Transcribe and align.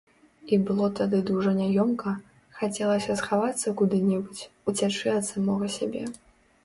І 0.55 0.57
было 0.67 0.87
тады 0.99 1.17
дужа 1.27 1.51
няёмка, 1.59 2.13
хацелася 2.61 3.17
схавацца 3.21 3.75
куды-небудзь, 3.83 4.43
уцячы 4.73 5.07
ад 5.17 5.23
самога 5.33 5.73
сябе. 5.79 6.03